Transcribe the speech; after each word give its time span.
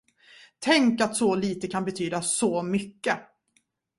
Tänk 0.59 1.01
att 1.01 1.15
så 1.15 1.35
lite 1.35 1.67
kan 1.67 1.85
betyda 1.85 2.21
så 2.21 2.61
mycket. 2.63 3.17